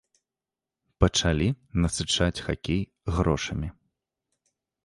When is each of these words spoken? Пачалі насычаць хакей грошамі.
Пачалі 1.03 1.49
насычаць 1.83 2.43
хакей 2.47 2.81
грошамі. 3.19 3.69